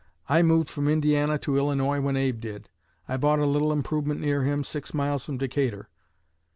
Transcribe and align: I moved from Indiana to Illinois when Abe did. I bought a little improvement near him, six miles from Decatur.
I 0.27 0.41
moved 0.41 0.67
from 0.67 0.87
Indiana 0.87 1.37
to 1.37 1.57
Illinois 1.59 2.01
when 2.01 2.17
Abe 2.17 2.39
did. 2.39 2.69
I 3.07 3.17
bought 3.17 3.37
a 3.37 3.45
little 3.45 3.71
improvement 3.71 4.19
near 4.19 4.41
him, 4.41 4.63
six 4.63 4.95
miles 4.95 5.23
from 5.23 5.37
Decatur. 5.37 5.89